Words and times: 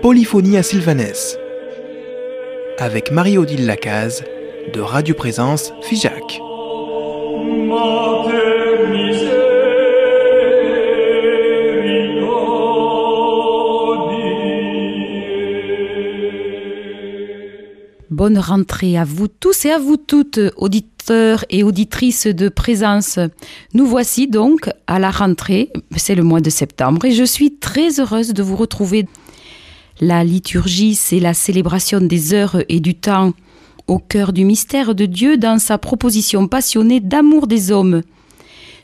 Polyphonie 0.00 0.56
à 0.56 0.62
Sylvanès 0.62 1.36
avec 2.78 3.10
Marie-Odile 3.10 3.66
Lacaze 3.66 4.22
de 4.72 4.80
Radio 4.80 5.16
Présence 5.16 5.72
Figeac. 5.82 6.40
Bonne 18.08 18.38
rentrée 18.38 18.96
à 18.96 19.02
vous 19.04 19.26
tous 19.26 19.64
et 19.64 19.72
à 19.72 19.80
vous 19.80 19.96
toutes, 19.96 20.38
auditeurs 20.56 20.91
et 21.10 21.62
auditrices 21.62 22.26
de 22.26 22.48
présence. 22.48 23.18
Nous 23.74 23.86
voici 23.86 24.28
donc 24.28 24.70
à 24.86 24.98
la 24.98 25.10
rentrée, 25.10 25.70
c'est 25.96 26.14
le 26.14 26.22
mois 26.22 26.40
de 26.40 26.50
septembre, 26.50 27.04
et 27.04 27.12
je 27.12 27.24
suis 27.24 27.56
très 27.56 28.00
heureuse 28.00 28.32
de 28.32 28.42
vous 28.42 28.56
retrouver. 28.56 29.06
La 30.00 30.24
liturgie, 30.24 30.94
c'est 30.94 31.20
la 31.20 31.34
célébration 31.34 32.00
des 32.00 32.34
heures 32.34 32.62
et 32.68 32.80
du 32.80 32.94
temps 32.94 33.32
au 33.86 33.98
cœur 33.98 34.32
du 34.32 34.44
mystère 34.44 34.94
de 34.94 35.06
Dieu 35.06 35.36
dans 35.36 35.58
sa 35.58 35.78
proposition 35.78 36.46
passionnée 36.46 37.00
d'amour 37.00 37.46
des 37.46 37.72
hommes. 37.72 38.02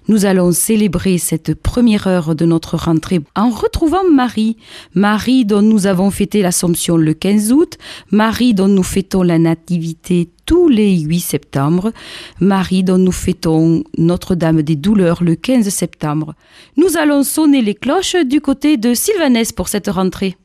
Nous 0.09 0.25
allons 0.25 0.53
célébrer 0.53 1.19
cette 1.19 1.55
première 1.55 2.07
heure 2.07 2.35
de 2.35 2.47
notre 2.47 2.79
rentrée 2.79 3.21
en 3.37 3.51
retrouvant 3.51 4.09
Marie, 4.11 4.57
Marie 4.95 5.45
dont 5.45 5.61
nous 5.61 5.87
avons 5.87 6.11
fêté 6.11 6.41
l'Assomption 6.41 6.97
le 6.97 7.13
15 7.13 7.53
août, 7.53 7.77
Marie 8.11 8.55
dont 8.55 8.69
nous 8.69 8.83
fêtons 8.83 9.23
la 9.23 9.39
Nativité 9.39 10.31
tous 10.47 10.69
les 10.69 10.99
8 11.01 11.21
septembre, 11.21 11.93
Marie 12.41 12.85
dont 12.85 12.97
nous 12.97 13.13
fêtons 13.13 13.85
Notre-Dame 13.99 14.63
des 14.63 14.77
Douleurs 14.77 15.23
le 15.23 15.35
15 15.35 15.69
septembre. 15.69 16.35
Nous 16.79 16.97
allons 16.97 17.23
sonner 17.23 17.61
les 17.61 17.75
cloches 17.75 18.17
du 18.17 18.41
côté 18.41 18.79
de 18.79 18.95
Sylvanès 18.95 19.53
pour 19.53 19.69
cette 19.69 19.89
rentrée. 19.89 20.39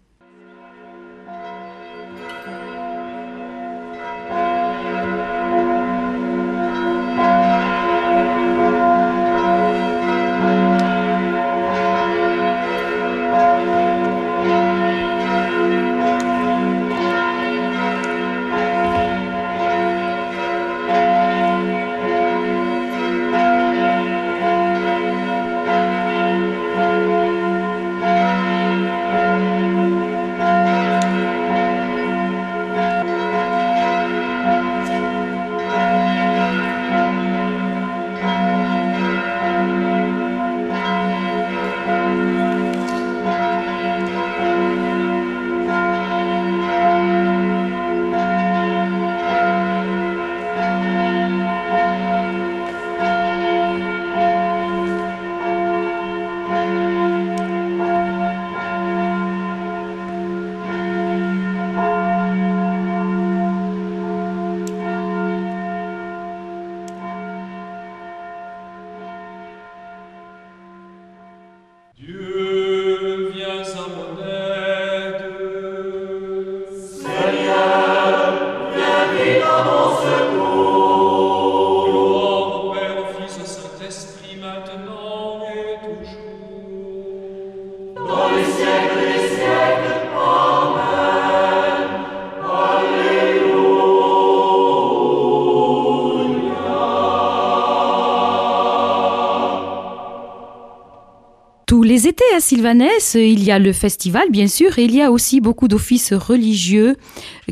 À 102.34 102.40
Sylvanès, 102.40 103.14
il 103.14 103.44
y 103.44 103.52
a 103.52 103.60
le 103.60 103.72
festival, 103.74 104.32
bien 104.32 104.48
sûr, 104.48 104.80
et 104.80 104.86
il 104.86 104.96
y 104.96 105.04
a 105.04 105.12
aussi 105.12 105.40
beaucoup 105.40 105.68
d'offices 105.68 106.14
religieux 106.14 106.96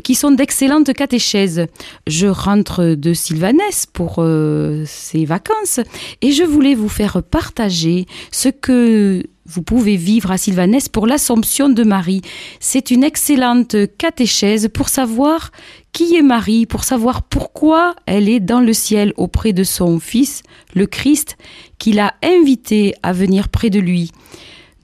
qui 0.02 0.16
sont 0.16 0.32
d'excellentes 0.32 0.92
catéchèses. 0.92 1.66
Je 2.08 2.26
rentre 2.26 2.96
de 2.96 3.14
Sylvanès 3.14 3.86
pour 3.92 4.16
euh, 4.18 4.82
ces 4.84 5.24
vacances 5.24 5.78
et 6.20 6.32
je 6.32 6.42
voulais 6.42 6.74
vous 6.74 6.88
faire 6.88 7.22
partager 7.22 8.06
ce 8.32 8.48
que 8.48 9.22
vous 9.46 9.62
pouvez 9.62 9.96
vivre 9.96 10.32
à 10.32 10.38
Sylvanès 10.38 10.88
pour 10.88 11.06
l'Assomption 11.06 11.68
de 11.68 11.84
Marie. 11.84 12.22
C'est 12.58 12.90
une 12.90 13.04
excellente 13.04 13.76
catéchèse 13.98 14.68
pour 14.72 14.88
savoir 14.88 15.52
qui 15.92 16.16
est 16.16 16.22
Marie, 16.22 16.66
pour 16.66 16.82
savoir 16.82 17.22
pourquoi 17.22 17.94
elle 18.06 18.28
est 18.28 18.40
dans 18.40 18.60
le 18.60 18.72
ciel 18.72 19.12
auprès 19.16 19.52
de 19.52 19.62
son 19.62 20.00
Fils, 20.00 20.42
le 20.74 20.86
Christ, 20.86 21.36
qu'il 21.78 22.00
a 22.00 22.14
invité 22.22 22.94
à 23.04 23.12
venir 23.12 23.48
près 23.48 23.70
de 23.70 23.78
lui. 23.78 24.10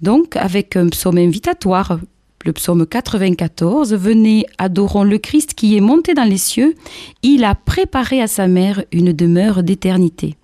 Donc, 0.02 0.36
avec 0.36 0.76
un 0.76 0.88
psaume 0.88 1.18
invitatoire, 1.18 1.98
le 2.44 2.52
psaume 2.52 2.86
94, 2.86 3.94
Venez, 3.94 4.46
adorons 4.58 5.02
le 5.02 5.18
Christ 5.18 5.54
qui 5.54 5.76
est 5.76 5.80
monté 5.80 6.14
dans 6.14 6.28
les 6.28 6.38
cieux, 6.38 6.74
il 7.22 7.44
a 7.44 7.54
préparé 7.54 8.22
à 8.22 8.26
sa 8.26 8.46
mère 8.46 8.84
une 8.92 9.12
demeure 9.12 9.62
d'éternité. 9.62 10.36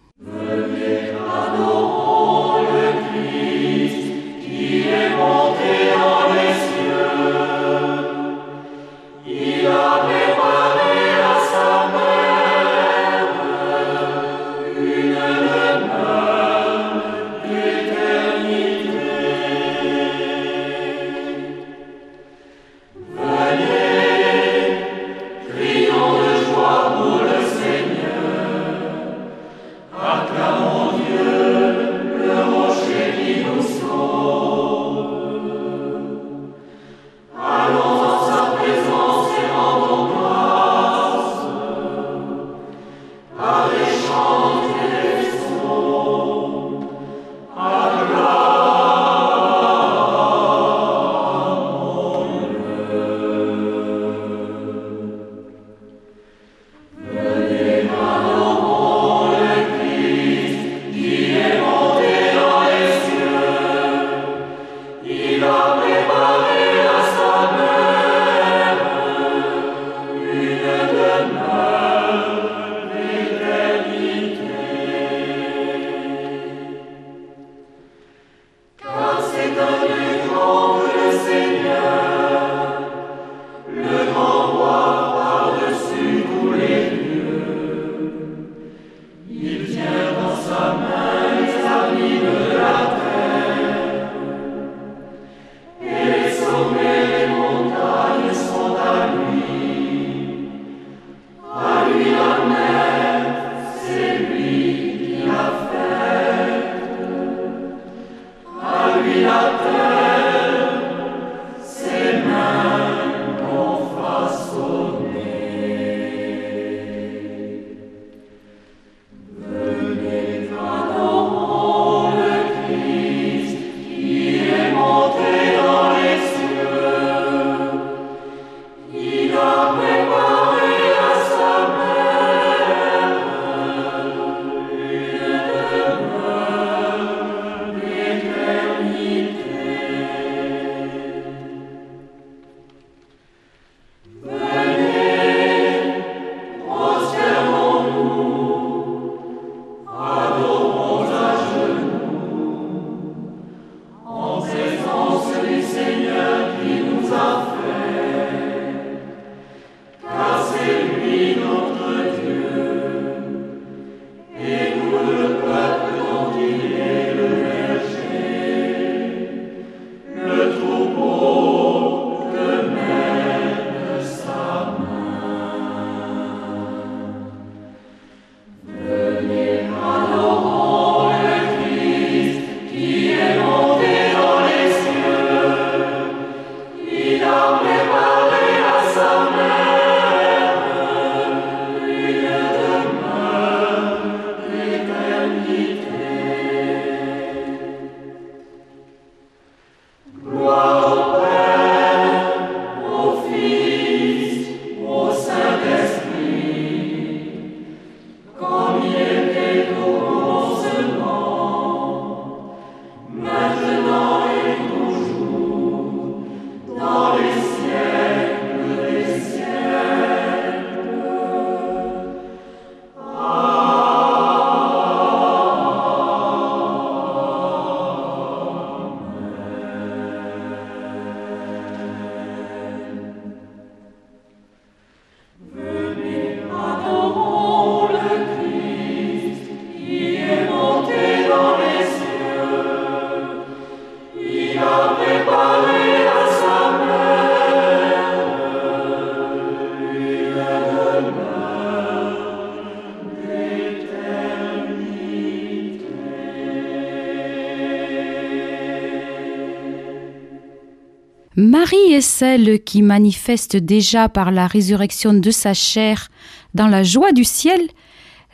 Celle 262.19 262.63
qui 262.63 262.81
manifeste 262.83 263.57
déjà 263.57 264.09
par 264.09 264.31
la 264.31 264.47
résurrection 264.47 265.15
de 265.15 265.31
sa 265.33 265.53
chair, 265.53 266.09
dans 266.55 266.69
la 266.69 266.85
joie 266.85 267.11
du 267.11 267.25
ciel, 267.25 267.61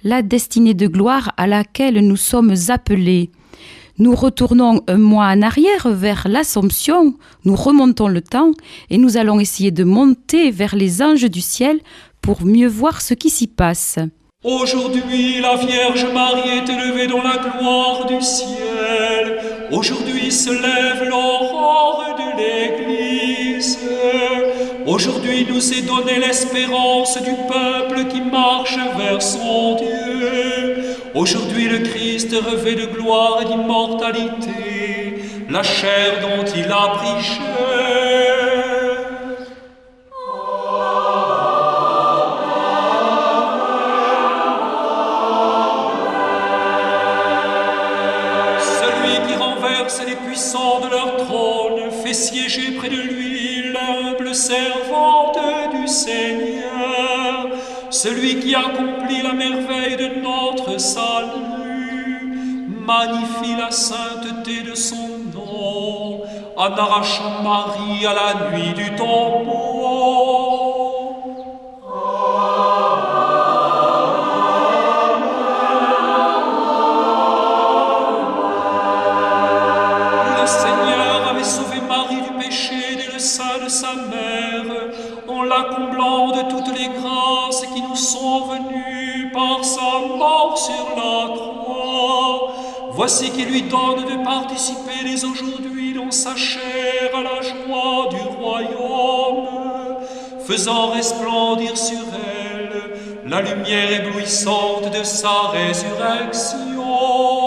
la 0.04 0.20
destinée 0.20 0.74
de 0.74 0.86
gloire 0.86 1.32
à 1.38 1.46
laquelle 1.46 2.06
nous 2.06 2.16
sommes 2.16 2.54
appelés. 2.68 3.30
Nous 3.96 4.14
retournons 4.14 4.82
un 4.86 4.98
mois 4.98 5.28
en 5.28 5.40
arrière 5.40 5.88
vers 5.88 6.26
l'Assomption, 6.28 7.14
nous 7.46 7.56
remontons 7.56 8.08
le 8.08 8.20
temps 8.20 8.52
et 8.90 8.98
nous 8.98 9.16
allons 9.16 9.40
essayer 9.40 9.70
de 9.70 9.84
monter 9.84 10.50
vers 10.50 10.76
les 10.76 11.00
anges 11.00 11.30
du 11.30 11.40
ciel 11.40 11.80
pour 12.20 12.44
mieux 12.44 12.68
voir 12.68 13.00
ce 13.00 13.14
qui 13.14 13.30
s'y 13.30 13.46
passe. 13.46 13.98
Aujourd'hui, 14.44 15.40
la 15.40 15.56
Vierge 15.56 16.06
Marie 16.12 16.50
est 16.50 16.68
élevée 16.68 17.06
dans 17.06 17.22
la 17.22 17.38
gloire 17.38 18.06
du 18.06 18.20
ciel. 18.20 19.38
Aujourd'hui 19.70 20.30
se 20.30 20.50
lève 20.50 21.08
l'aurore 21.08 22.09
Nous 25.48 25.72
est 25.72 25.82
donnée 25.82 26.18
l'espérance 26.18 27.16
du 27.22 27.30
peuple 27.30 28.08
qui 28.08 28.20
marche 28.20 28.76
vers 28.98 29.22
son 29.22 29.76
Dieu. 29.76 30.96
Aujourd'hui 31.14 31.66
le 31.66 31.78
Christ 31.78 32.34
revêt 32.34 32.74
de 32.74 32.84
gloire 32.86 33.40
et 33.42 33.46
d'immortalité, 33.46 35.14
la 35.48 35.62
chair 35.62 36.20
dont 36.20 36.44
il 36.54 36.70
a 36.70 36.88
pris. 36.98 38.49
Accomplit 58.70 59.22
la 59.22 59.32
merveille 59.32 59.96
de 59.96 60.20
notre 60.20 60.78
salut 60.78 61.60
magnifie 62.86 63.56
la 63.56 63.70
sainteté 63.70 64.62
de 64.62 64.74
son 64.74 65.08
nom 65.34 66.22
en 66.56 66.72
arrachant 66.72 67.42
Marie 67.42 68.06
à 68.06 68.14
la 68.14 68.50
nuit 68.50 68.72
du 68.74 68.94
tombeau. 68.96 69.59
En 85.28 85.42
la 85.42 85.62
comblant 85.74 86.28
de 86.28 86.42
toutes 86.50 86.78
les 86.78 86.88
grâces 86.88 87.64
qui 87.72 87.82
nous 87.82 87.96
sont 87.96 88.46
venues 88.46 89.30
par 89.32 89.64
sa 89.64 90.16
mort 90.16 90.56
sur 90.56 90.96
la 90.96 91.34
croix. 91.34 92.52
Voici 92.92 93.30
qui 93.30 93.44
lui 93.44 93.62
donne 93.62 94.04
de 94.04 94.24
participer 94.24 95.04
dès 95.04 95.24
aujourd'hui 95.24 95.94
dans 95.94 96.10
sa 96.10 96.36
chair 96.36 97.10
à 97.14 97.22
la 97.22 97.40
joie 97.40 98.08
du 98.10 98.20
royaume, 98.38 99.46
faisant 100.46 100.90
resplendir 100.90 101.76
sur 101.76 101.98
elle 101.98 103.30
la 103.30 103.42
lumière 103.42 103.92
éblouissante 103.92 104.90
de 104.92 105.04
sa 105.04 105.48
résurrection. 105.52 107.39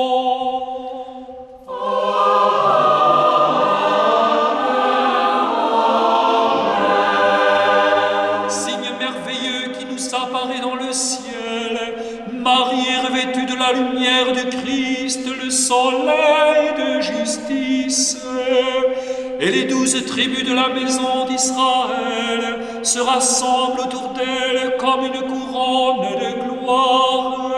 Les 19.93 20.03
tribus 20.03 20.43
de 20.43 20.53
la 20.53 20.69
maison 20.69 21.25
d'Israël 21.29 22.83
se 22.83 22.99
rassemblent 22.99 23.81
autour 23.81 24.13
d'elle 24.13 24.77
comme 24.77 25.05
une 25.05 25.21
couronne 25.21 26.07
de 26.19 26.59
gloire. 26.61 27.51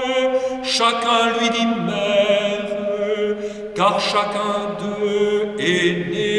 Chacun 0.63 1.39
lui 1.39 1.50
dit 1.50 1.65
Mère, 1.65 3.36
car 3.75 4.00
chacun 4.00 4.75
d'eux 4.80 5.56
est 5.60 6.12
né 6.12 6.35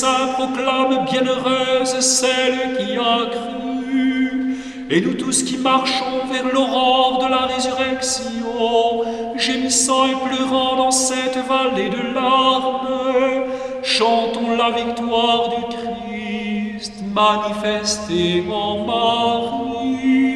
saints 0.00 0.32
proclament 0.34 1.04
bienheureuse 1.10 2.00
celle 2.00 2.58
qui 2.78 2.96
a 2.96 3.18
cru. 3.36 4.56
Et 4.88 5.00
nous 5.02 5.14
tous 5.14 5.42
qui 5.42 5.58
marchons 5.58 6.20
vers 6.32 6.48
l'aurore 6.52 7.18
de 7.22 7.28
la 7.36 7.42
résurrection, 7.54 9.04
gémissant 9.36 10.06
et 10.06 10.16
pleurant 10.26 10.76
dans 10.76 10.90
cette 10.90 11.38
vallée 11.50 11.90
de 11.90 12.14
larmes, 12.14 13.44
chantons 13.82 14.56
la 14.56 14.70
victoire 14.70 15.42
du 15.54 15.62
Christ 15.76 16.94
manifesté 17.14 18.44
en 18.50 18.86
Marie. 18.86 20.29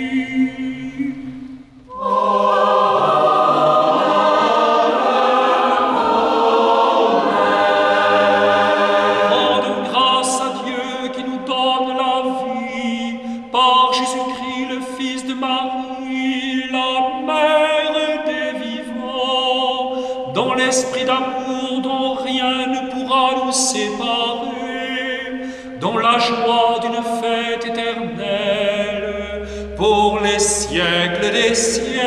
Pour 29.76 30.20
les 30.20 30.38
siècles 30.38 31.32
des 31.32 31.54
siècles. 31.54 32.04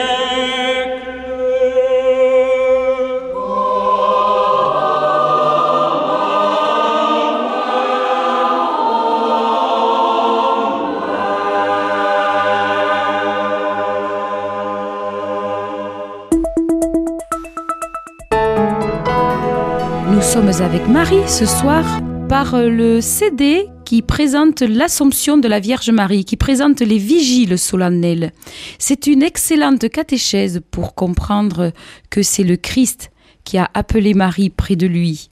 Nous 20.10 20.22
sommes 20.22 20.50
avec 20.62 20.88
Marie 20.88 21.28
ce 21.28 21.46
soir 21.46 21.84
par 22.28 22.56
le 22.58 23.02
CD 23.02 23.70
qui 23.88 24.02
présente 24.02 24.64
l'Assomption 24.64 25.38
de 25.38 25.48
la 25.48 25.62
Vierge 25.62 25.92
Marie, 25.92 26.26
qui 26.26 26.36
présente 26.36 26.82
les 26.82 26.98
vigiles 26.98 27.58
solennelles. 27.58 28.34
C'est 28.80 29.08
une 29.08 29.24
excellente 29.24 29.88
catéchèse 29.88 30.60
pour 30.72 30.94
comprendre 30.94 31.72
que 32.10 32.22
c'est 32.22 32.44
le 32.44 32.58
Christ 32.58 33.12
qui 33.46 33.58
a 33.58 33.72
appelé 33.74 34.14
Marie 34.14 34.50
près 34.50 34.76
de 34.76 34.88
lui. 34.88 35.30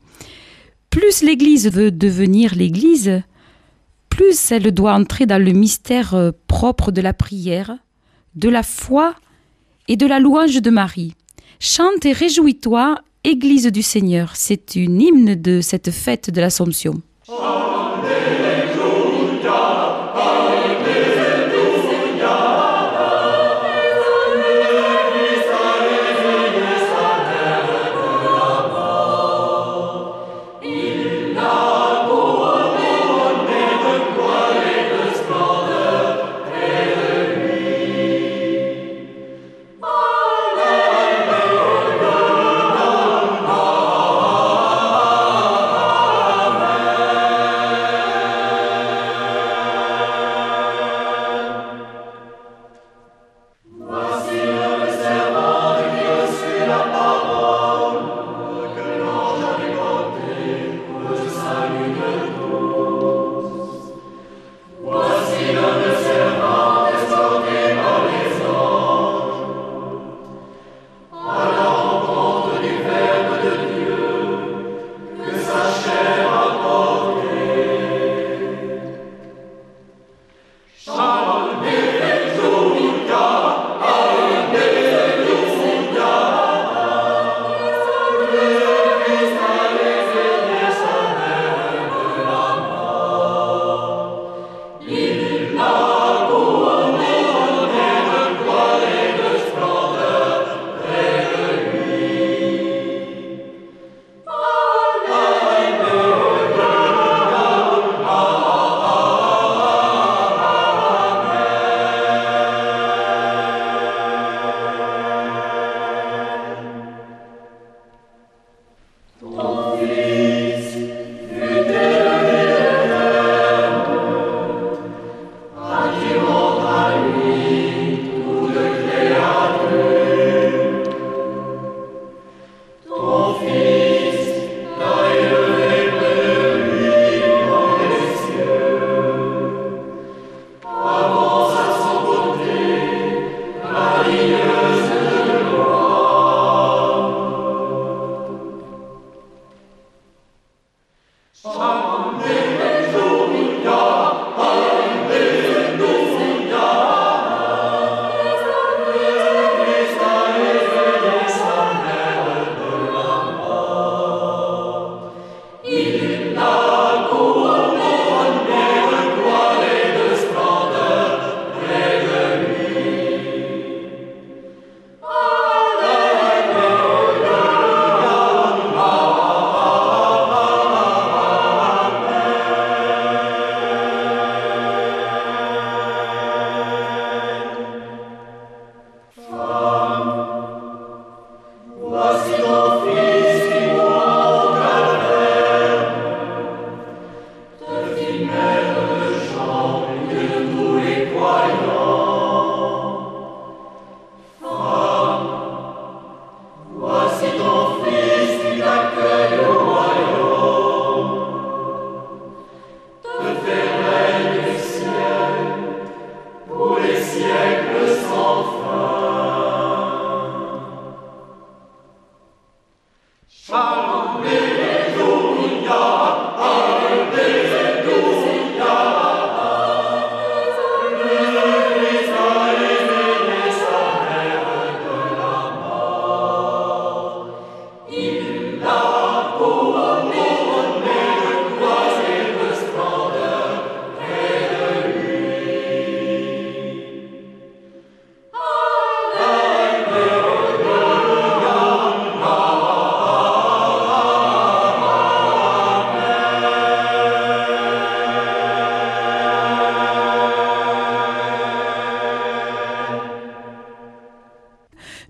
Plus 0.90 1.22
l'Église 1.22 1.70
veut 1.70 1.92
devenir 1.92 2.56
l'Église, 2.56 3.24
plus 4.08 4.54
elle 4.54 4.72
doit 4.72 4.94
entrer 4.94 5.26
dans 5.26 5.44
le 5.44 5.52
mystère 5.52 6.14
euh, 6.14 6.32
propre 6.48 6.92
de 6.92 7.02
la 7.02 7.12
prière, 7.12 7.76
de 8.36 8.48
la 8.48 8.64
foi 8.64 9.16
et 9.90 9.98
de 9.98 10.08
la 10.08 10.20
louange 10.20 10.62
de 10.62 10.70
Marie. 10.70 11.14
Chante 11.60 12.06
et 12.06 12.14
réjouis-toi, 12.14 13.02
Église 13.26 13.68
du 13.68 13.82
Seigneur. 13.82 14.38
C'est 14.38 14.78
une 14.78 15.02
hymne 15.02 15.36
de 15.36 15.60
cette 15.60 15.92
fête 15.92 16.30
de 16.30 16.40
l'Assomption. 16.40 17.02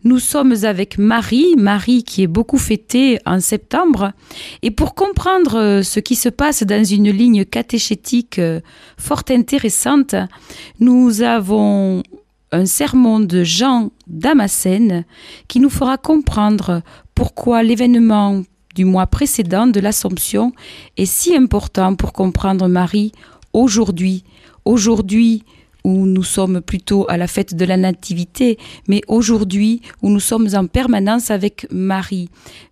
Nous 0.05 0.19
sommes 0.19 0.53
avec 0.61 0.99
Marie, 0.99 1.55
Marie 1.57 2.03
qui 2.03 2.21
est 2.21 2.27
beaucoup 2.27 2.59
fêtée 2.59 3.17
en 3.25 3.39
septembre. 3.39 4.11
Et 4.61 4.69
pour 4.69 4.93
comprendre 4.93 5.57
euh, 5.57 5.81
ce 5.81 5.99
qui 5.99 6.15
se 6.15 6.29
passe 6.29 6.61
dans 6.61 6.83
une 6.83 7.09
ligne 7.09 7.43
catéchétique 7.43 8.37
euh, 8.37 8.59
fort 8.99 9.23
intéressante, 9.31 10.13
nous 10.79 11.23
avons 11.23 12.03
un 12.51 12.67
sermon 12.67 13.19
de 13.19 13.43
Jean 13.43 13.89
Damascène 14.05 15.05
qui 15.47 15.59
nous 15.59 15.71
fera 15.71 15.97
comprendre 15.97 16.83
pourquoi 17.15 17.63
l'événement 17.63 18.43
du 18.75 18.85
mois 18.85 19.07
précédent 19.07 19.65
de 19.65 19.79
l'Assomption 19.79 20.51
est 20.97 21.07
si 21.07 21.35
important 21.35 21.95
pour 21.95 22.13
comprendre 22.13 22.67
Marie 22.67 23.11
aujourd'hui. 23.53 24.23
Aujourd'hui, 24.65 25.43
où 25.85 26.07
nous 26.07 26.23
sommes 26.23 26.61
plutôt 26.61 27.05
à 27.09 27.15
la 27.15 27.27
fête 27.27 27.55
de 27.55 27.63
la 27.63 27.77
Nativité, 27.77 28.57
mais 28.87 29.01
aujourd'hui 29.07 29.81
où 30.01 30.09
nous 30.09 30.19
sommes 30.19 30.49
en 30.55 30.65
permanence 30.65 31.29
avec 31.29 31.67
Marie. 31.69 32.29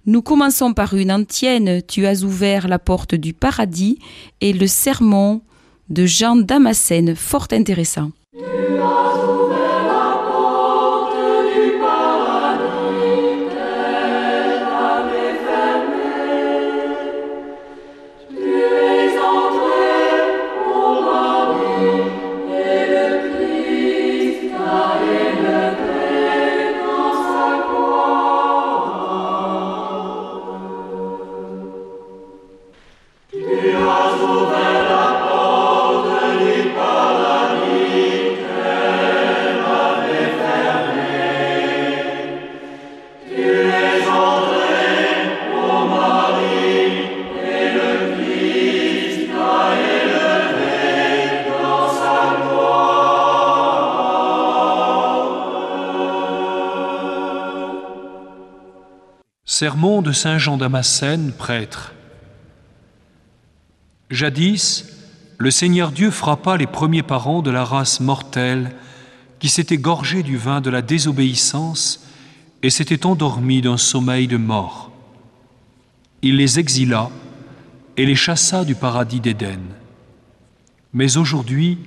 Nous 0.07 0.23
commençons 0.23 0.73
par 0.73 0.95
une 0.95 1.11
antienne, 1.11 1.83
Tu 1.87 2.07
as 2.07 2.23
ouvert 2.23 2.67
la 2.67 2.79
porte 2.79 3.13
du 3.13 3.33
paradis, 3.33 3.99
et 4.41 4.51
le 4.51 4.65
sermon 4.65 5.41
de 5.89 6.07
Jean 6.07 6.35
Damascène, 6.35 7.15
fort 7.15 7.47
intéressant. 7.51 8.11
Sermon 59.63 60.01
de 60.01 60.11
Saint 60.11 60.39
Jean 60.39 60.57
Damascène, 60.57 61.31
prêtre. 61.31 61.93
Jadis, 64.09 64.83
le 65.37 65.51
Seigneur 65.51 65.93
Dieu 65.93 66.11
frappa 66.11 66.57
les 66.57 66.67
premiers 66.67 67.01
parents 67.01 67.41
de 67.41 67.49
la 67.49 67.63
race 67.63 68.01
mortelle 68.01 68.75
qui 69.39 69.47
s'était 69.47 69.77
gorgée 69.77 70.21
du 70.21 70.35
vin 70.35 70.59
de 70.59 70.69
la 70.69 70.81
désobéissance 70.81 72.05
et 72.61 72.69
s'était 72.69 73.05
endormis 73.05 73.61
d'un 73.61 73.77
sommeil 73.77 74.27
de 74.27 74.35
mort. 74.35 74.91
Il 76.21 76.35
les 76.35 76.59
exila 76.59 77.09
et 77.95 78.05
les 78.05 78.15
chassa 78.15 78.65
du 78.65 78.75
paradis 78.75 79.21
d'Éden. 79.21 79.61
Mais 80.91 81.15
aujourd'hui, 81.15 81.77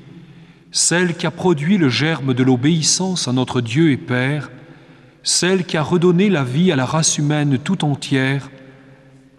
celle 0.73 1.15
qui 1.15 1.27
a 1.27 1.31
produit 1.31 1.77
le 1.77 1.91
germe 1.91 2.33
de 2.33 2.43
l'obéissance 2.43 3.29
à 3.29 3.35
notre 3.35 3.61
Dieu 3.61 3.91
et 3.91 3.99
Père 3.99 4.49
celle 5.27 5.65
qui 5.65 5.77
a 5.77 5.83
redonné 5.83 6.31
la 6.31 6.45
vie 6.45 6.71
à 6.71 6.77
la 6.77 6.87
race 6.87 7.19
humaine 7.19 7.59
tout 7.59 7.85
entière, 7.85 8.49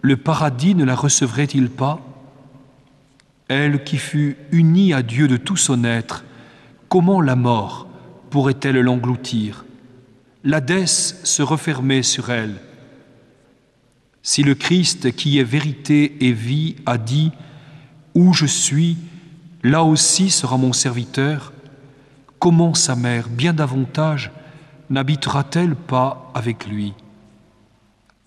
le 0.02 0.18
paradis 0.18 0.74
ne 0.74 0.84
la 0.84 0.94
recevrait-il 0.94 1.70
pas? 1.70 1.98
Elle 3.48 3.82
qui 3.84 3.96
fut 3.96 4.36
unie 4.52 4.92
à 4.92 5.02
Dieu 5.02 5.28
de 5.28 5.38
tout 5.38 5.56
son 5.56 5.84
être, 5.84 6.24
comment 6.90 7.22
la 7.22 7.36
mort 7.36 7.88
pourrait-elle 8.28 8.78
l'engloutir? 8.80 9.64
L'Hadès 10.44 10.86
se 10.86 11.42
refermait 11.42 12.02
sur 12.02 12.28
elle. 12.28 12.56
Si 14.22 14.42
le 14.42 14.54
Christ, 14.54 15.16
qui 15.16 15.38
est 15.38 15.44
vérité 15.44 16.18
et 16.20 16.32
vie, 16.32 16.76
a 16.84 16.98
dit 16.98 17.32
Où 18.14 18.34
je 18.34 18.44
suis, 18.44 18.98
là 19.62 19.84
aussi 19.84 20.28
sera 20.28 20.58
mon 20.58 20.74
serviteur, 20.74 21.54
comment 22.38 22.74
sa 22.74 22.94
mère, 22.94 23.30
bien 23.30 23.54
davantage, 23.54 24.32
n'habitera-t-elle 24.90 25.74
pas 25.74 26.30
avec 26.34 26.66
lui? 26.66 26.94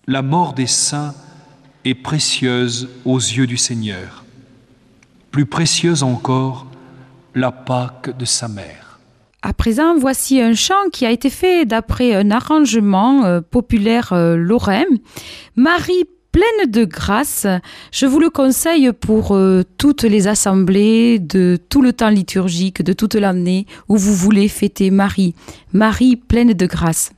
La 0.06 0.22
mort 0.22 0.52
des 0.52 0.66
saints 0.66 1.14
est 1.84 1.94
précieuse 1.94 2.88
aux 3.04 3.18
yeux 3.18 3.46
du 3.46 3.56
Seigneur, 3.56 4.24
plus 5.30 5.46
précieuse 5.46 6.02
encore 6.02 6.66
la 7.34 7.52
Pâque 7.52 8.16
de 8.16 8.24
sa 8.24 8.48
mère. 8.48 9.00
À 9.42 9.52
présent, 9.52 9.96
voici 9.96 10.40
un 10.40 10.54
chant 10.54 10.88
qui 10.92 11.04
a 11.04 11.10
été 11.10 11.28
fait 11.28 11.64
d'après 11.64 12.14
un 12.14 12.30
arrangement 12.30 13.24
euh, 13.24 13.40
populaire 13.40 14.12
euh, 14.12 14.36
lorrain. 14.36 14.84
Marie 15.56 16.04
pleine 16.32 16.70
de 16.70 16.84
grâce. 16.84 17.46
Je 17.92 18.06
vous 18.06 18.18
le 18.18 18.30
conseille 18.30 18.90
pour 18.92 19.36
euh, 19.36 19.62
toutes 19.78 20.02
les 20.02 20.26
assemblées, 20.26 21.18
de 21.18 21.58
tout 21.68 21.82
le 21.82 21.92
temps 21.92 22.08
liturgique, 22.08 22.82
de 22.82 22.92
toute 22.92 23.14
l'année 23.14 23.66
où 23.88 23.96
vous 23.96 24.14
voulez 24.14 24.48
fêter 24.48 24.90
Marie. 24.90 25.34
Marie 25.72 26.16
pleine 26.16 26.54
de 26.54 26.66
grâce. 26.66 27.12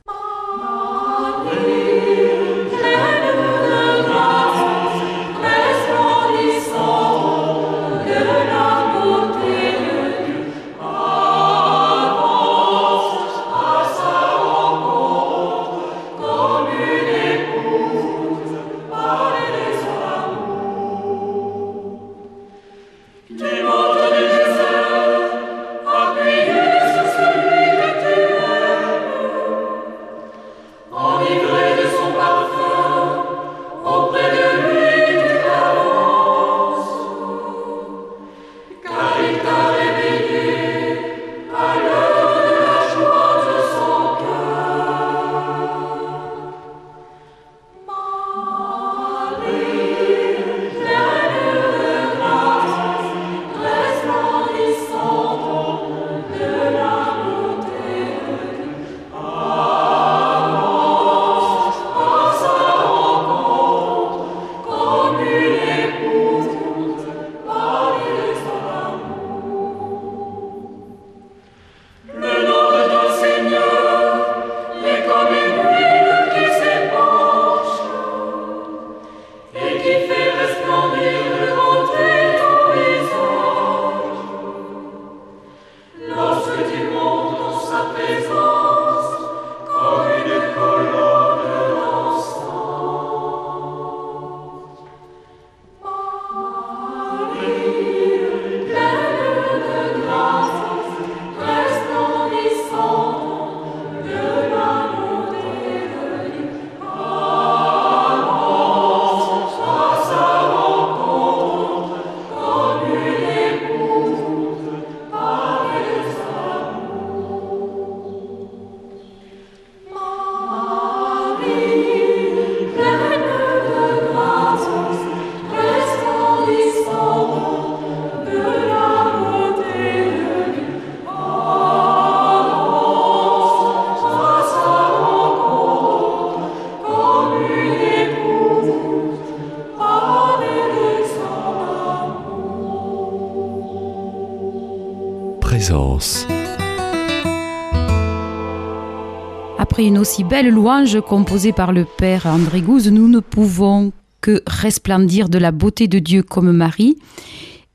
Aussi 150.15 150.23
belle 150.23 150.47
louange 150.47 151.01
composée 151.01 151.51
par 151.51 151.73
le 151.73 151.83
Père 151.83 152.25
André 152.25 152.61
Gouze, 152.61 152.89
nous 152.89 153.09
ne 153.09 153.19
pouvons 153.19 153.91
que 154.21 154.41
resplendir 154.47 155.27
de 155.27 155.37
la 155.37 155.51
beauté 155.51 155.89
de 155.89 155.99
Dieu 155.99 156.23
comme 156.23 156.53
Marie 156.53 156.97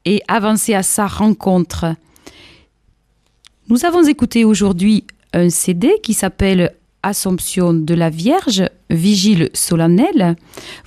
et 0.06 0.22
avancer 0.26 0.72
à 0.72 0.82
sa 0.82 1.06
rencontre. 1.06 1.94
Nous 3.68 3.84
avons 3.84 4.04
écouté 4.04 4.46
aujourd'hui 4.46 5.04
un 5.34 5.50
CD 5.50 6.00
qui 6.02 6.14
s'appelle 6.14 6.72
Assomption 7.02 7.74
de 7.74 7.92
la 7.92 8.08
Vierge, 8.08 8.64
Vigile 8.88 9.50
solennelle. 9.52 10.34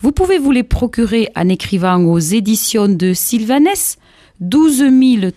Vous 0.02 0.12
pouvez 0.12 0.39
vous 0.39 0.50
les 0.50 0.63
procurer 0.63 1.30
en 1.36 1.50
écrivant 1.50 2.04
aux 2.04 2.18
éditions 2.18 2.88
de 2.88 3.13
Sylvanès, 3.13 4.00
12 4.39 4.86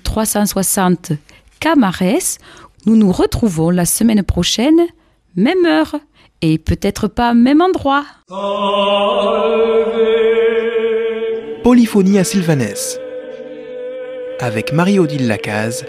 360 0.02 1.12
Camarès. 1.61 2.38
Nous 2.87 2.96
nous 2.96 3.12
retrouvons 3.12 3.68
la 3.68 3.85
semaine 3.85 4.22
prochaine, 4.22 4.81
même 5.37 5.66
heure, 5.66 5.96
et 6.42 6.59
peut-être 6.59 7.09
pas 7.09 7.35
même 7.35 7.61
endroit. 7.61 8.05
Polyphonie 11.62 12.18
à 12.18 12.25
Sylvanès. 12.25 12.99
Avec 14.40 14.72
Marie-Odile 14.72 15.29
Lacaze 15.29 15.85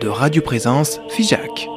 de 0.00 0.08
Radio 0.08 0.42
Présence 0.42 1.00
Figeac. 1.08 1.68